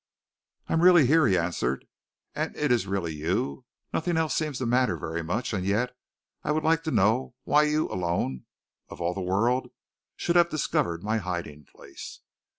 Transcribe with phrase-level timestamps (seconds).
[0.67, 1.85] "I am really here," he answered,
[2.33, 3.65] "and it is really you!
[3.93, 5.95] Nothing else seems to matter very much, and yet,
[6.43, 8.45] I would like to know why you alone,
[8.89, 9.69] of all the world,
[10.15, 12.21] should have discovered my hiding place."